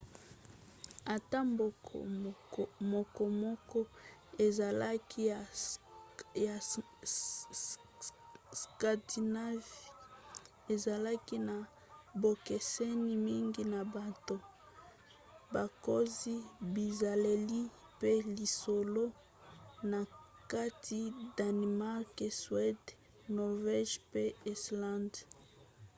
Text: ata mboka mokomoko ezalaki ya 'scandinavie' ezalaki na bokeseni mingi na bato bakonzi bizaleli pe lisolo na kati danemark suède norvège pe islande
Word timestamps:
ata 1.15 1.37
mboka 1.49 1.95
mokomoko 2.93 3.79
ezalaki 4.45 5.19
ya 6.45 6.55
'scandinavie' 8.59 9.93
ezalaki 10.73 11.37
na 11.49 11.55
bokeseni 12.21 13.11
mingi 13.27 13.63
na 13.73 13.81
bato 13.95 14.35
bakonzi 15.53 16.35
bizaleli 16.73 17.61
pe 17.99 18.11
lisolo 18.37 19.05
na 19.91 19.99
kati 20.51 20.99
danemark 21.37 22.13
suède 22.41 22.87
norvège 23.37 23.95
pe 24.11 24.23
islande 24.53 25.19